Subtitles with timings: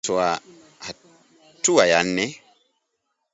[0.85, 2.25] Hatua ya nne